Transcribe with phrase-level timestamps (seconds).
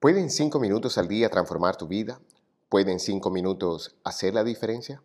[0.00, 2.20] ¿Pueden cinco minutos al día transformar tu vida?
[2.68, 5.02] ¿Pueden cinco minutos hacer la diferencia?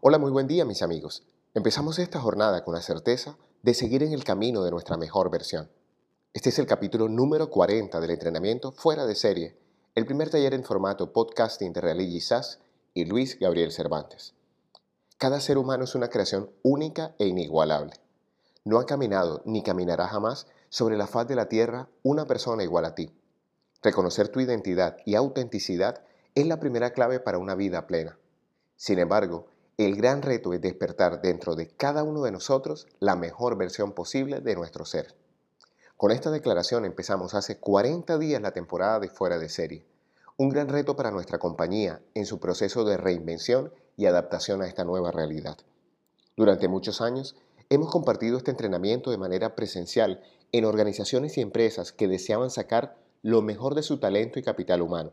[0.00, 1.24] Hola, muy buen día mis amigos.
[1.54, 5.68] Empezamos esta jornada con la certeza de seguir en el camino de nuestra mejor versión.
[6.34, 9.58] Este es el capítulo número 40 del entrenamiento fuera de serie,
[9.96, 12.60] el primer taller en formato podcasting de SAS
[12.94, 14.34] y Luis Gabriel Cervantes.
[15.16, 17.94] Cada ser humano es una creación única e inigualable.
[18.64, 22.84] No ha caminado ni caminará jamás sobre la faz de la tierra una persona igual
[22.84, 23.12] a ti
[23.82, 26.02] Reconocer tu identidad y autenticidad
[26.34, 28.18] es la primera clave para una vida plena.
[28.76, 29.46] Sin embargo,
[29.76, 34.40] el gran reto es despertar dentro de cada uno de nosotros la mejor versión posible
[34.40, 35.14] de nuestro ser.
[35.96, 39.84] Con esta declaración empezamos hace 40 días la temporada de Fuera de Serie,
[40.36, 44.84] un gran reto para nuestra compañía en su proceso de reinvención y adaptación a esta
[44.84, 45.56] nueva realidad.
[46.36, 47.36] Durante muchos años
[47.68, 53.42] hemos compartido este entrenamiento de manera presencial en organizaciones y empresas que deseaban sacar lo
[53.42, 55.12] mejor de su talento y capital humano.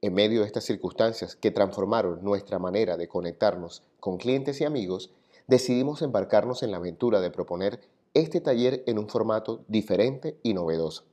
[0.00, 5.10] En medio de estas circunstancias que transformaron nuestra manera de conectarnos con clientes y amigos,
[5.46, 7.80] decidimos embarcarnos en la aventura de proponer
[8.14, 11.04] este taller en un formato diferente y novedoso.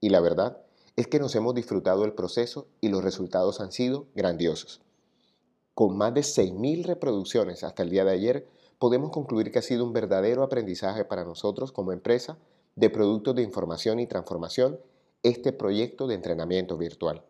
[0.00, 0.58] Y la verdad
[0.96, 4.80] es que nos hemos disfrutado el proceso y los resultados han sido grandiosos.
[5.74, 9.84] Con más de 6.000 reproducciones hasta el día de ayer, podemos concluir que ha sido
[9.84, 12.38] un verdadero aprendizaje para nosotros como empresa
[12.76, 14.78] de productos de información y transformación
[15.28, 17.24] este proyecto de entrenamiento virtual.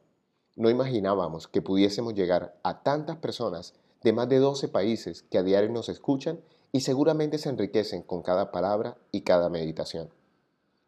[0.55, 5.43] No imaginábamos que pudiésemos llegar a tantas personas de más de 12 países que a
[5.43, 6.39] diario nos escuchan
[6.73, 10.11] y seguramente se enriquecen con cada palabra y cada meditación.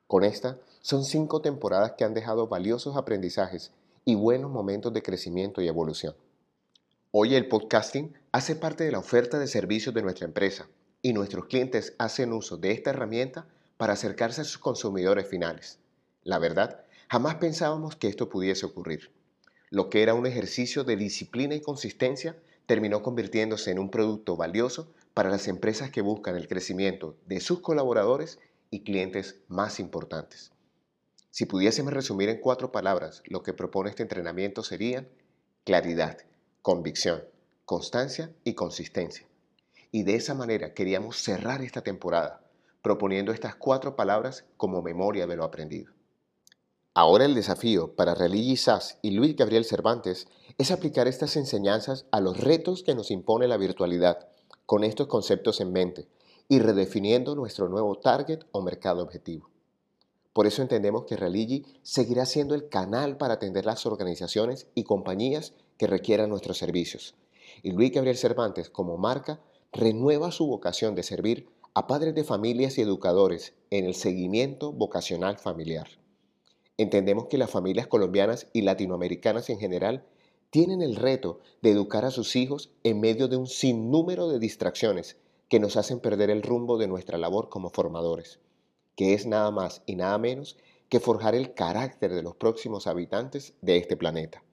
[0.07, 3.73] Con esta, son cinco temporadas que han dejado valiosos aprendizajes
[4.05, 6.15] y buenos momentos de crecimiento y evolución.
[7.11, 10.69] Hoy el podcasting hace parte de la oferta de servicios de nuestra empresa
[11.01, 13.47] y nuestros clientes hacen uso de esta herramienta
[13.79, 15.79] para acercarse a sus consumidores finales.
[16.23, 19.11] La verdad Jamás pensábamos que esto pudiese ocurrir.
[19.71, 22.37] Lo que era un ejercicio de disciplina y consistencia
[22.67, 27.61] terminó convirtiéndose en un producto valioso para las empresas que buscan el crecimiento de sus
[27.61, 28.39] colaboradores
[28.71, 30.53] y clientes más importantes.
[31.31, 35.09] Si pudiésemos resumir en cuatro palabras lo que propone este entrenamiento serían
[35.65, 36.19] claridad,
[36.61, 37.25] convicción,
[37.65, 39.27] constancia y consistencia.
[39.91, 42.43] Y de esa manera queríamos cerrar esta temporada
[42.83, 45.98] proponiendo estas cuatro palabras como memoria de lo aprendido.
[47.01, 50.27] Ahora el desafío para Religi Sass y Luis Gabriel Cervantes
[50.59, 54.27] es aplicar estas enseñanzas a los retos que nos impone la virtualidad,
[54.67, 56.09] con estos conceptos en mente,
[56.49, 59.49] y redefiniendo nuestro nuevo target o mercado objetivo.
[60.33, 65.55] Por eso entendemos que Religi seguirá siendo el canal para atender las organizaciones y compañías
[65.77, 67.15] que requieran nuestros servicios.
[67.63, 69.39] Y Luis Gabriel Cervantes, como marca,
[69.71, 75.39] renueva su vocación de servir a padres de familias y educadores en el seguimiento vocacional
[75.39, 75.87] familiar.
[76.79, 80.05] Entendemos que las familias colombianas y latinoamericanas en general
[80.51, 85.17] tienen el reto de educar a sus hijos en medio de un sinnúmero de distracciones
[85.49, 88.39] que nos hacen perder el rumbo de nuestra labor como formadores,
[88.95, 90.57] que es nada más y nada menos
[90.89, 94.45] que forjar el carácter de los próximos habitantes de este planeta.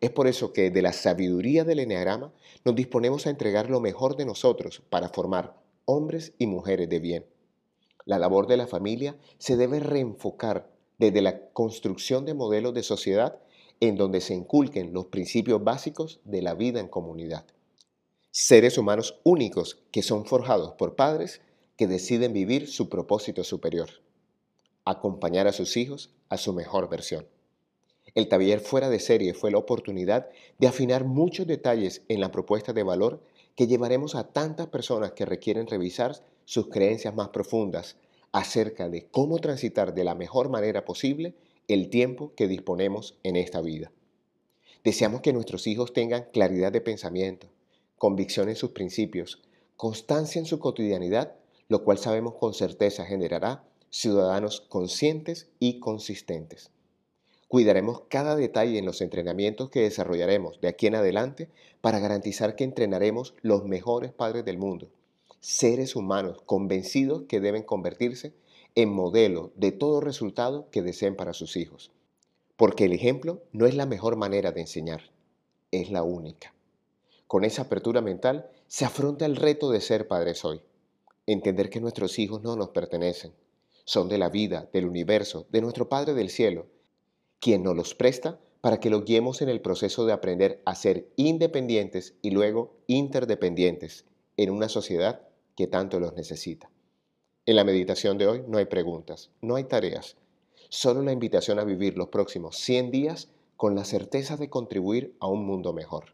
[0.00, 2.32] Es por eso que de la sabiduría del Enneagrama
[2.64, 7.26] nos disponemos a entregar lo mejor de nosotros para formar hombres y mujeres de bien.
[8.04, 10.71] La labor de la familia se debe reenfocar
[11.02, 13.40] desde la construcción de modelos de sociedad
[13.80, 17.44] en donde se inculquen los principios básicos de la vida en comunidad.
[18.30, 21.40] Seres humanos únicos que son forjados por padres
[21.76, 23.88] que deciden vivir su propósito superior,
[24.84, 27.26] acompañar a sus hijos a su mejor versión.
[28.14, 32.72] El taller fuera de serie fue la oportunidad de afinar muchos detalles en la propuesta
[32.72, 33.24] de valor
[33.56, 36.14] que llevaremos a tantas personas que requieren revisar
[36.44, 37.96] sus creencias más profundas,
[38.32, 41.34] acerca de cómo transitar de la mejor manera posible
[41.68, 43.92] el tiempo que disponemos en esta vida.
[44.82, 47.48] Deseamos que nuestros hijos tengan claridad de pensamiento,
[47.98, 49.42] convicción en sus principios,
[49.76, 51.36] constancia en su cotidianidad,
[51.68, 56.70] lo cual sabemos con certeza generará ciudadanos conscientes y consistentes.
[57.48, 61.50] Cuidaremos cada detalle en los entrenamientos que desarrollaremos de aquí en adelante
[61.82, 64.88] para garantizar que entrenaremos los mejores padres del mundo
[65.42, 68.32] seres humanos convencidos que deben convertirse
[68.76, 71.90] en modelo de todo resultado que deseen para sus hijos.
[72.56, 75.10] Porque el ejemplo no es la mejor manera de enseñar,
[75.72, 76.54] es la única.
[77.26, 80.60] Con esa apertura mental se afronta el reto de ser padres hoy.
[81.26, 83.32] Entender que nuestros hijos no nos pertenecen,
[83.84, 86.66] son de la vida, del universo, de nuestro Padre del Cielo,
[87.40, 91.08] quien nos los presta para que los guiemos en el proceso de aprender a ser
[91.16, 94.04] independientes y luego interdependientes
[94.36, 96.70] en una sociedad que tanto los necesita.
[97.46, 100.16] En la meditación de hoy no hay preguntas, no hay tareas,
[100.68, 105.26] solo la invitación a vivir los próximos 100 días con la certeza de contribuir a
[105.26, 106.04] un mundo mejor.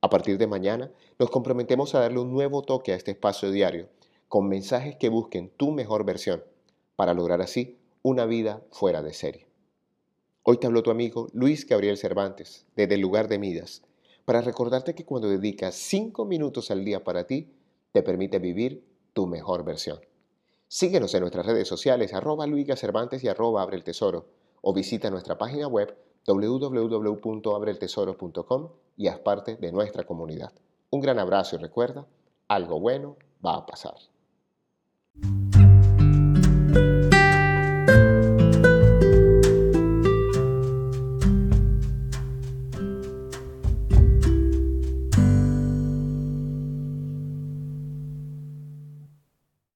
[0.00, 3.88] A partir de mañana nos comprometemos a darle un nuevo toque a este espacio diario,
[4.28, 6.42] con mensajes que busquen tu mejor versión,
[6.96, 9.46] para lograr así una vida fuera de serie.
[10.42, 13.82] Hoy te habló tu amigo Luis Gabriel Cervantes, desde el lugar de Midas,
[14.24, 17.50] para recordarte que cuando dedicas 5 minutos al día para ti,
[17.92, 19.98] te permite vivir tu mejor versión.
[20.68, 22.46] Síguenos en nuestras redes sociales, arroba
[22.76, 24.28] Cervantes y arroba Abre el Tesoro,
[24.62, 25.96] o visita nuestra página web
[26.26, 30.52] www.abreltesoro.com y haz parte de nuestra comunidad.
[30.90, 32.06] Un gran abrazo y recuerda,
[32.46, 33.96] algo bueno va a pasar.